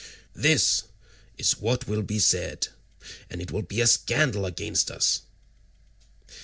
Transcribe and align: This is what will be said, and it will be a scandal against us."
This 0.33 0.85
is 1.37 1.59
what 1.59 1.87
will 1.87 2.01
be 2.01 2.17
said, 2.17 2.69
and 3.29 3.39
it 3.39 3.51
will 3.51 3.61
be 3.61 3.81
a 3.81 3.85
scandal 3.85 4.47
against 4.47 4.89
us." 4.89 5.21